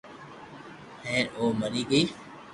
[1.05, 2.03] ھين او مري گئي